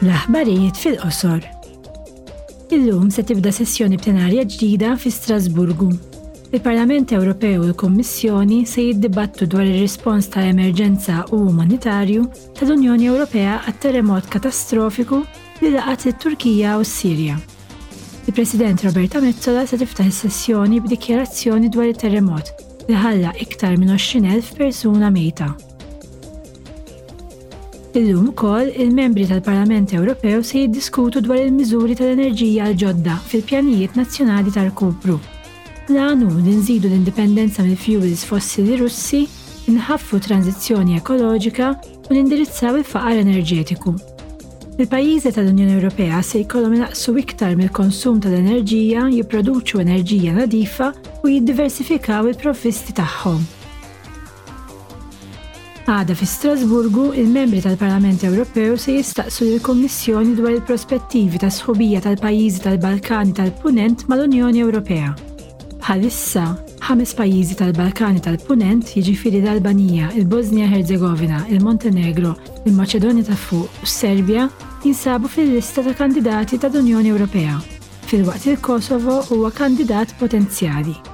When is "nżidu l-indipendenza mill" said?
36.60-37.76